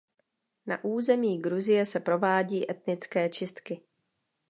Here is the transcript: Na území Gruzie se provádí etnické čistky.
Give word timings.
Na 0.65 0.83
území 0.83 1.37
Gruzie 1.41 1.85
se 1.85 1.99
provádí 1.99 2.71
etnické 2.71 3.29
čistky. 3.29 3.81